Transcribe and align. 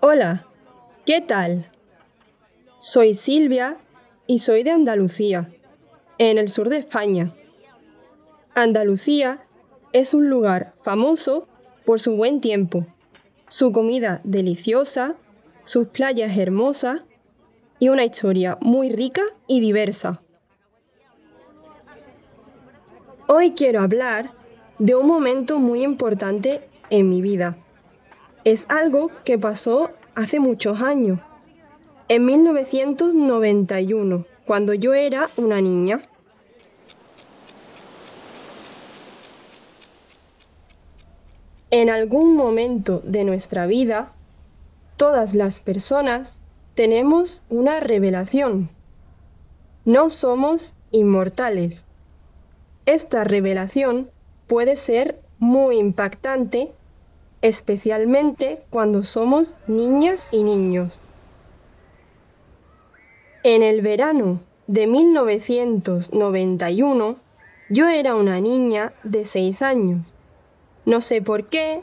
Hola, 0.00 0.46
¿qué 1.04 1.20
tal? 1.20 1.68
Soy 2.78 3.14
Silvia 3.14 3.78
y 4.28 4.38
soy 4.38 4.62
de 4.62 4.70
Andalucía, 4.70 5.50
en 6.18 6.38
el 6.38 6.50
sur 6.50 6.68
de 6.68 6.76
España. 6.76 7.34
Andalucía 8.54 9.44
es 9.92 10.14
un 10.14 10.30
lugar 10.30 10.72
famoso 10.82 11.48
por 11.84 11.98
su 11.98 12.14
buen 12.14 12.40
tiempo, 12.40 12.86
su 13.48 13.72
comida 13.72 14.20
deliciosa, 14.22 15.16
sus 15.64 15.88
playas 15.88 16.38
hermosas 16.38 17.02
y 17.80 17.88
una 17.88 18.04
historia 18.04 18.56
muy 18.60 18.90
rica 18.90 19.22
y 19.48 19.58
diversa. 19.58 20.22
Hoy 23.26 23.50
quiero 23.50 23.80
hablar 23.80 24.30
de 24.78 24.94
un 24.94 25.08
momento 25.08 25.58
muy 25.58 25.82
importante 25.82 26.68
en 26.88 27.08
mi 27.08 27.20
vida. 27.20 27.56
Es 28.44 28.66
algo 28.70 29.10
que 29.24 29.36
pasó 29.36 29.90
hace 30.18 30.40
muchos 30.40 30.82
años, 30.82 31.20
en 32.08 32.26
1991, 32.26 34.24
cuando 34.46 34.74
yo 34.74 34.92
era 34.92 35.30
una 35.36 35.60
niña. 35.60 36.02
En 41.70 41.88
algún 41.88 42.34
momento 42.34 43.00
de 43.04 43.22
nuestra 43.22 43.68
vida, 43.68 44.12
todas 44.96 45.36
las 45.36 45.60
personas 45.60 46.40
tenemos 46.74 47.44
una 47.48 47.78
revelación. 47.78 48.70
No 49.84 50.10
somos 50.10 50.74
inmortales. 50.90 51.84
Esta 52.86 53.22
revelación 53.22 54.10
puede 54.48 54.74
ser 54.74 55.20
muy 55.38 55.78
impactante, 55.78 56.72
especialmente 57.42 58.64
cuando 58.70 59.04
somos 59.04 59.54
niñas 59.66 60.28
y 60.30 60.42
niños. 60.42 61.02
En 63.42 63.62
el 63.62 63.82
verano 63.82 64.40
de 64.66 64.86
1991, 64.86 67.16
yo 67.70 67.88
era 67.88 68.16
una 68.16 68.40
niña 68.40 68.92
de 69.04 69.24
6 69.24 69.62
años. 69.62 70.14
No 70.84 71.00
sé 71.00 71.22
por 71.22 71.46
qué, 71.46 71.80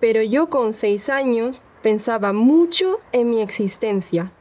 pero 0.00 0.22
yo 0.22 0.48
con 0.48 0.72
6 0.72 1.10
años 1.10 1.62
pensaba 1.82 2.32
mucho 2.32 2.98
en 3.12 3.30
mi 3.30 3.42
existencia, 3.42 4.32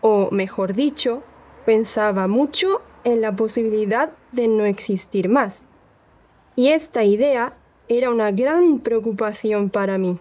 o 0.00 0.30
mejor 0.30 0.74
dicho, 0.74 1.24
pensaba 1.64 2.28
mucho 2.28 2.82
en 3.04 3.20
la 3.20 3.34
posibilidad 3.34 4.12
de 4.32 4.48
no 4.48 4.64
existir 4.66 5.28
más. 5.28 5.66
Y 6.56 6.68
esta 6.68 7.04
idea 7.04 7.54
era 7.88 8.10
una 8.10 8.30
gran 8.30 8.80
preocupación 8.80 9.70
para 9.70 9.98
mí. 9.98 10.18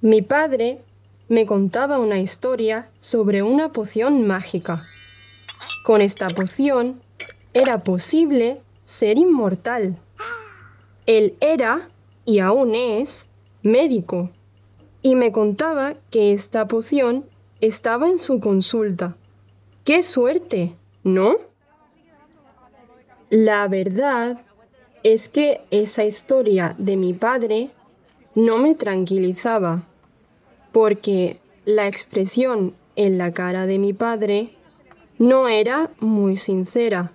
Mi 0.00 0.22
padre 0.22 0.80
me 1.28 1.46
contaba 1.46 1.98
una 1.98 2.20
historia 2.20 2.88
sobre 3.00 3.42
una 3.42 3.72
poción 3.72 4.26
mágica. 4.26 4.80
Con 5.84 6.02
esta 6.02 6.28
poción 6.28 7.00
era 7.52 7.82
posible 7.82 8.60
ser 8.84 9.18
inmortal. 9.18 9.96
Él 11.06 11.36
era, 11.40 11.88
y 12.24 12.40
aún 12.40 12.74
es, 12.74 13.30
médico, 13.62 14.30
y 15.02 15.14
me 15.14 15.32
contaba 15.32 15.94
que 16.10 16.32
esta 16.32 16.68
poción 16.68 17.24
estaba 17.60 18.08
en 18.08 18.18
su 18.18 18.40
consulta. 18.40 19.16
¡Qué 19.84 20.02
suerte! 20.02 20.74
¿No? 21.02 21.36
La 23.30 23.68
verdad 23.68 24.38
es 25.02 25.28
que 25.28 25.60
esa 25.70 26.04
historia 26.04 26.74
de 26.78 26.96
mi 26.96 27.12
padre 27.12 27.70
no 28.34 28.58
me 28.58 28.74
tranquilizaba, 28.74 29.82
porque 30.72 31.38
la 31.64 31.86
expresión 31.86 32.74
en 32.96 33.18
la 33.18 33.32
cara 33.32 33.66
de 33.66 33.78
mi 33.78 33.92
padre 33.92 34.50
no 35.18 35.48
era 35.48 35.90
muy 36.00 36.36
sincera. 36.36 37.12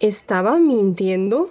¿Estaba 0.00 0.58
mintiendo? 0.58 1.50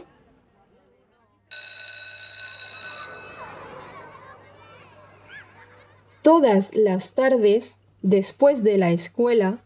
Todas 6.22 6.74
las 6.74 7.14
tardes, 7.14 7.76
después 8.02 8.64
de 8.64 8.78
la 8.78 8.92
escuela, 8.92 9.58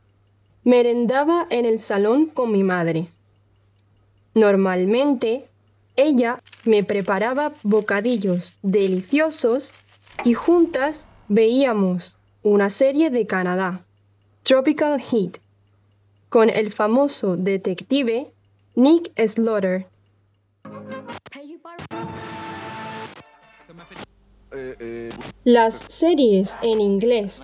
merendaba 0.64 1.46
en 1.50 1.66
el 1.66 1.80
salón 1.80 2.26
con 2.26 2.52
mi 2.52 2.64
madre. 2.64 3.09
Normalmente, 4.34 5.47
ella 5.97 6.40
me 6.63 6.84
preparaba 6.84 7.53
bocadillos 7.63 8.56
deliciosos 8.62 9.74
y 10.24 10.34
juntas 10.34 11.08
veíamos 11.28 12.18
una 12.44 12.69
serie 12.69 13.09
de 13.09 13.28
Canadá, 13.28 13.84
Tropical 14.44 15.02
Heat, 15.02 15.40
con 16.30 16.50
el 16.50 16.72
famoso 16.72 17.35
detective 17.35 18.31
Nick 18.75 19.12
Slaughter. 19.28 19.88
Las 25.44 25.84
series 25.88 26.58
en 26.62 26.79
inglés, 26.79 27.44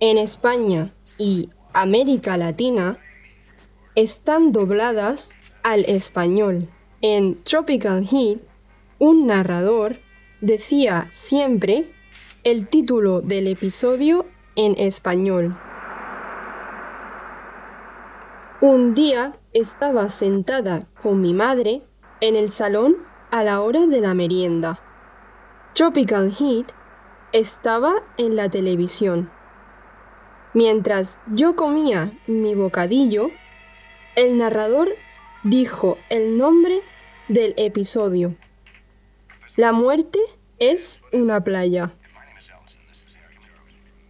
en 0.00 0.18
España 0.18 0.92
y 1.18 1.48
América 1.72 2.36
Latina 2.36 2.98
están 3.94 4.52
dobladas 4.52 5.32
al 5.62 5.84
español. 5.86 6.68
En 7.08 7.40
Tropical 7.44 8.04
Heat, 8.04 8.40
un 8.98 9.28
narrador 9.28 10.00
decía 10.40 11.08
siempre 11.12 11.88
el 12.42 12.66
título 12.66 13.20
del 13.20 13.46
episodio 13.46 14.26
en 14.56 14.74
español. 14.76 15.56
Un 18.60 18.94
día 18.94 19.36
estaba 19.52 20.08
sentada 20.08 20.80
con 21.00 21.20
mi 21.20 21.32
madre 21.32 21.82
en 22.20 22.34
el 22.34 22.50
salón 22.50 22.96
a 23.30 23.44
la 23.44 23.60
hora 23.60 23.86
de 23.86 24.00
la 24.00 24.14
merienda. 24.14 24.80
Tropical 25.74 26.32
Heat 26.32 26.72
estaba 27.30 28.02
en 28.16 28.34
la 28.34 28.48
televisión. 28.48 29.30
Mientras 30.54 31.20
yo 31.32 31.54
comía 31.54 32.18
mi 32.26 32.56
bocadillo, 32.56 33.30
el 34.16 34.38
narrador 34.38 34.88
dijo 35.44 35.98
el 36.10 36.36
nombre 36.36 36.82
del 37.28 37.54
episodio. 37.56 38.36
La 39.56 39.72
muerte 39.72 40.18
es 40.58 41.00
una 41.12 41.42
playa. 41.42 41.92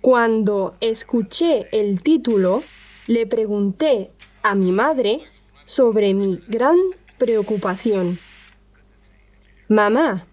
Cuando 0.01 0.77
escuché 0.81 1.69
el 1.73 2.03
título, 2.03 2.63
le 3.07 3.27
pregunté 3.27 4.13
a 4.43 4.55
mi 4.55 4.73
madre 4.73 5.23
sobre 5.65 6.15
mi 6.15 6.41
gran 6.49 6.77
preocupación. 7.19 8.19
Mamá, 9.69 10.27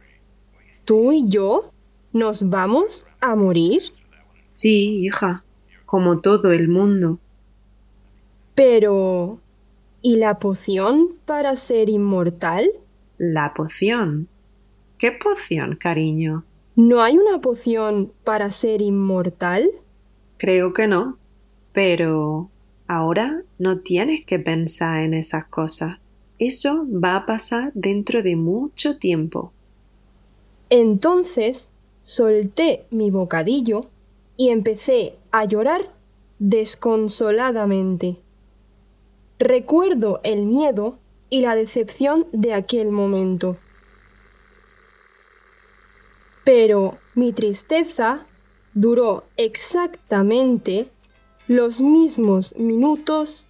¿Tú 0.86 1.14
y 1.14 1.30
yo 1.30 1.72
nos 2.12 2.50
vamos 2.50 3.08
a 3.22 3.38
morir? 3.38 3.82
Sí, 4.52 5.06
hija, 5.06 5.46
como 5.86 6.20
todo 6.20 6.52
el 6.52 6.68
mundo. 6.68 7.20
Pero... 8.54 9.40
¿Y 10.05 10.17
la 10.17 10.38
poción 10.38 11.16
para 11.26 11.55
ser 11.55 11.90
inmortal? 11.90 12.70
¿La 13.17 13.53
poción? 13.53 14.28
¿Qué 14.97 15.14
poción, 15.14 15.78
cariño? 15.78 16.44
¿No 16.76 17.02
hay 17.02 17.17
una 17.17 17.40
poción 17.40 18.11
para 18.26 18.52
ser 18.52 18.82
inmortal? 18.82 19.70
Creo 20.35 20.73
que 20.73 20.88
no. 20.88 21.17
Pero 21.72 22.50
ahora 22.85 23.44
no 23.58 23.79
tienes 23.79 24.26
que 24.26 24.40
pensar 24.40 25.03
en 25.03 25.14
esas 25.14 25.46
cosas. 25.46 26.00
Eso 26.38 26.85
va 26.91 27.16
a 27.16 27.26
pasar 27.26 27.72
dentro 27.73 28.22
de 28.22 28.35
mucho 28.35 28.97
tiempo. 28.97 29.53
Entonces 30.70 31.70
solté 32.02 32.84
mi 32.91 33.09
bocadillo 33.09 33.85
y 34.35 34.50
empecé 34.50 35.16
a 35.32 35.46
llorar 35.46 35.94
desconsoladamente. 36.40 38.17
Recuerdo 39.45 40.22
el 40.23 40.45
miedo 40.45 40.99
y 41.29 41.41
la 41.41 41.53
decepción 41.53 42.28
de 42.31 42.53
aquel 42.53 42.91
momento. 42.91 43.57
Pero 46.45 46.97
mi 47.13 47.34
tristeza 47.34 48.25
duró 48.73 49.25
exactamente 49.35 50.87
los 51.49 51.81
mismos 51.81 52.55
minutos 52.55 53.49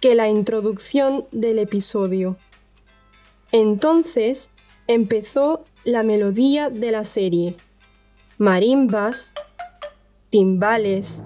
que 0.00 0.16
la 0.16 0.26
introducción 0.26 1.24
del 1.30 1.60
episodio. 1.60 2.36
Entonces 3.52 4.50
empezó 4.88 5.64
la 5.84 6.02
melodía 6.02 6.68
de 6.68 6.90
la 6.90 7.04
serie. 7.04 7.54
Marimbas, 8.38 9.34
timbales, 10.30 11.22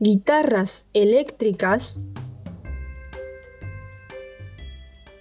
guitarras 0.00 0.86
eléctricas 0.94 2.00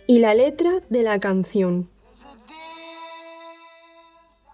y 0.07 0.19
la 0.19 0.33
letra 0.33 0.81
de 0.89 1.03
la 1.03 1.19
canción. 1.19 1.89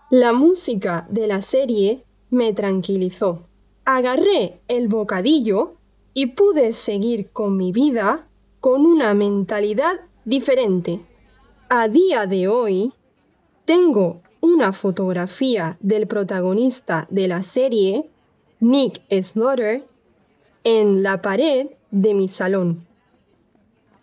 La 0.10 0.34
música 0.34 1.08
de 1.10 1.28
la 1.28 1.42
serie 1.44 2.04
me 2.32 2.54
tranquilizó. 2.54 3.48
Agarré 3.86 4.62
el 4.68 4.88
bocadillo 4.88 5.76
y 6.16 6.28
pude 6.28 6.74
seguir 6.74 7.30
con 7.32 7.56
mi 7.56 7.72
vida 7.72 8.28
con 8.60 8.86
una 8.86 9.14
mentalidad 9.14 10.02
diferente. 10.26 11.02
A 11.70 11.88
día 11.88 12.26
de 12.26 12.48
hoy, 12.48 12.94
tengo 13.66 14.22
una 14.42 14.74
fotografía 14.74 15.78
del 15.82 16.08
protagonista 16.08 17.08
de 17.10 17.28
la 17.28 17.44
serie, 17.44 18.10
Nick 18.60 19.02
Slaughter, 19.22 19.88
en 20.64 21.04
la 21.04 21.22
pared 21.22 21.68
de 21.92 22.14
mi 22.14 22.28
salón. 22.28 22.88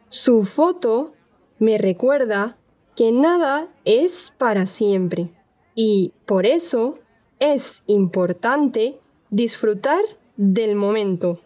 Su 0.09 0.45
foto 0.45 1.13
me 1.61 1.79
recuerda 1.79 2.57
que 2.97 3.13
nada 3.13 3.69
es 3.85 4.33
para 4.37 4.67
siempre 4.67 5.31
y 5.75 6.13
por 6.27 6.47
eso 6.47 6.99
es 7.39 7.83
importante 7.87 8.99
disfrutar 9.31 10.03
del 10.37 10.75
momento. 10.75 11.39